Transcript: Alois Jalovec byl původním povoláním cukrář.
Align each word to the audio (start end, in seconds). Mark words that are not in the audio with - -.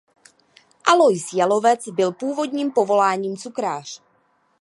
Alois 0.85 1.33
Jalovec 1.33 1.87
byl 1.87 2.11
původním 2.11 2.71
povoláním 2.71 3.37
cukrář. 3.37 4.01